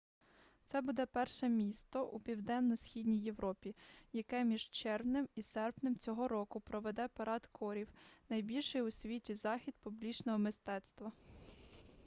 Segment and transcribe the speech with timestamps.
[0.65, 3.75] це буде перше місто у південно-східній європі
[4.13, 7.89] яке між червнем і серпнем цього року проведе парад корів
[8.29, 11.11] найбільший у світі захід публічного мистецтва